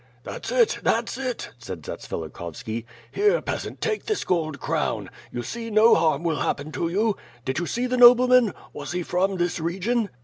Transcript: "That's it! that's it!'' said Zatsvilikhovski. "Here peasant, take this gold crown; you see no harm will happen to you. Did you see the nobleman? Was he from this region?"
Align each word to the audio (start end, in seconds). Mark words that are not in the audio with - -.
"That's 0.23 0.51
it! 0.51 0.79
that's 0.81 1.15
it!'' 1.19 1.51
said 1.59 1.83
Zatsvilikhovski. 1.83 2.85
"Here 3.11 3.39
peasant, 3.39 3.81
take 3.81 4.07
this 4.07 4.23
gold 4.23 4.59
crown; 4.59 5.11
you 5.31 5.43
see 5.43 5.69
no 5.69 5.93
harm 5.93 6.23
will 6.23 6.39
happen 6.39 6.71
to 6.71 6.89
you. 6.89 7.15
Did 7.45 7.59
you 7.59 7.67
see 7.67 7.85
the 7.85 7.97
nobleman? 7.97 8.55
Was 8.73 8.93
he 8.93 9.03
from 9.03 9.37
this 9.37 9.59
region?" 9.59 10.09